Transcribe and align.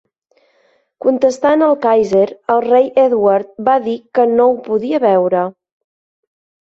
Contestant 1.05 1.65
el 1.65 1.75
Kaiser, 1.83 2.23
el 2.55 2.63
rei 2.67 2.89
Edward 3.03 3.51
va 3.71 3.77
dir 3.87 3.97
que 4.19 4.29
no 4.33 4.49
ho 4.51 4.57
podia 4.71 5.03
veure. 5.09 5.45